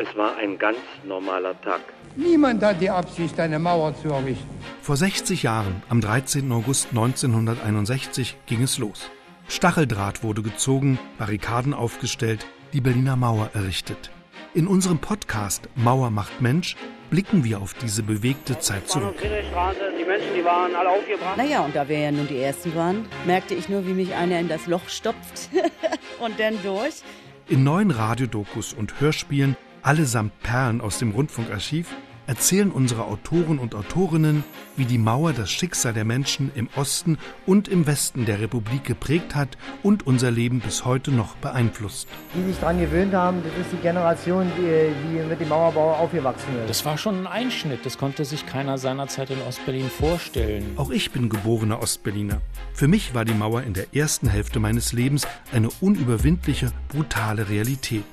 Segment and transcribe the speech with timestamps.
[0.00, 1.80] Es war ein ganz normaler Tag.
[2.14, 4.48] Niemand hat die Absicht, eine Mauer zu errichten.
[4.80, 6.52] Vor 60 Jahren, am 13.
[6.52, 9.10] August 1961, ging es los.
[9.48, 14.12] Stacheldraht wurde gezogen, Barrikaden aufgestellt, die Berliner Mauer errichtet.
[14.54, 16.76] In unserem Podcast Mauer macht Mensch
[17.10, 19.16] blicken wir auf diese bewegte Zeit zurück.
[19.20, 21.36] Die Menschen, die waren alle aufgebracht.
[21.36, 24.38] Naja, und da wir ja nun die Ersten waren, merkte ich nur, wie mich einer
[24.38, 25.48] in das Loch stopft
[26.20, 27.02] und dann durch.
[27.48, 29.56] In neuen Radiodokus und Hörspielen,
[29.88, 34.44] allesamt Perlen aus dem Rundfunkarchiv, erzählen unsere Autoren und Autorinnen,
[34.76, 39.34] wie die Mauer das Schicksal der Menschen im Osten und im Westen der Republik geprägt
[39.34, 42.06] hat und unser Leben bis heute noch beeinflusst.
[42.34, 46.50] Die sich daran gewöhnt haben, das ist die Generation, die, die mit dem Mauerbau aufgewachsen
[46.60, 46.68] ist.
[46.68, 50.74] Das war schon ein Einschnitt, das konnte sich keiner seinerzeit in Ostberlin vorstellen.
[50.76, 52.42] Auch ich bin geborener Ostberliner.
[52.74, 58.04] Für mich war die Mauer in der ersten Hälfte meines Lebens eine unüberwindliche, brutale Realität.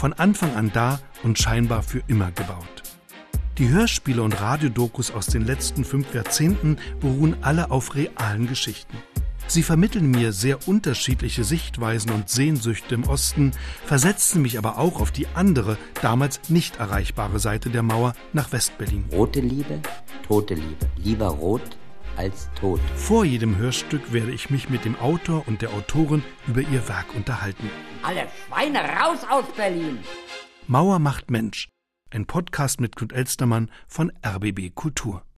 [0.00, 2.82] Von Anfang an da und scheinbar für immer gebaut.
[3.58, 8.96] Die Hörspiele und Radiodokus aus den letzten fünf Jahrzehnten beruhen alle auf realen Geschichten.
[9.46, 13.52] Sie vermitteln mir sehr unterschiedliche Sichtweisen und Sehnsüchte im Osten,
[13.84, 19.04] versetzen mich aber auch auf die andere, damals nicht erreichbare Seite der Mauer nach Westberlin.
[19.12, 19.80] Rote Liebe,
[20.26, 20.86] tote Liebe.
[20.96, 21.76] Lieber rot
[22.20, 22.80] als tot.
[22.96, 27.14] Vor jedem Hörstück werde ich mich mit dem Autor und der Autorin über ihr Werk
[27.14, 27.70] unterhalten.
[28.02, 29.98] Alle Schweine raus aus Berlin!
[30.66, 31.68] Mauer macht Mensch
[32.12, 35.22] ein Podcast mit Knut Elstermann von RBB Kultur.